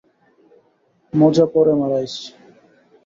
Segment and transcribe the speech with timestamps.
[1.13, 2.15] মজা পরে মারাইস!